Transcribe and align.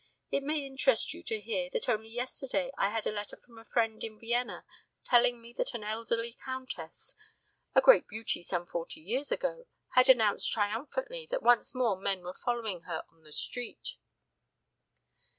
It 0.31 0.41
may 0.41 0.65
interest 0.65 1.13
you 1.13 1.21
to 1.25 1.39
hear 1.39 1.69
that 1.73 1.87
only 1.87 2.09
yesterday 2.09 2.71
I 2.75 2.89
had 2.89 3.05
a 3.05 3.11
letter 3.11 3.37
from 3.37 3.59
a 3.59 3.63
friend 3.63 4.03
in 4.03 4.17
Vienna 4.19 4.65
telling 5.03 5.39
me 5.39 5.53
that 5.53 5.75
an 5.75 5.83
elderly 5.83 6.33
countess, 6.43 7.13
a 7.75 7.81
great 7.81 8.07
beauty 8.07 8.41
some 8.41 8.65
forty 8.65 8.99
years 8.99 9.31
ago, 9.31 9.67
had 9.89 10.09
announced 10.09 10.51
triumphantly 10.51 11.27
that 11.29 11.43
once 11.43 11.75
more 11.75 11.99
men 12.01 12.23
were 12.23 12.33
following 12.33 12.81
her 12.89 13.03
on 13.11 13.21
the 13.21 13.31
street." 13.31 13.97